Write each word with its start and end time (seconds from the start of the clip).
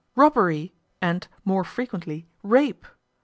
robbery! 0.15 0.73
and 0.99 1.27
more 1.45 1.63
frequently 1.63 2.25
rape! 2.41 2.87